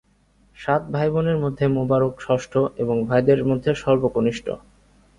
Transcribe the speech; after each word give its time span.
সাত 0.57 0.81
ভাইবোনের 0.91 1.37
মধ্যে 1.37 1.65
মোবারক 1.69 2.13
ষষ্ঠ 2.21 2.53
এবং 2.77 2.95
ভাইদের 3.07 3.39
মধ্যে 3.45 3.71
সর্বকনিষ্ঠ। 3.75 4.47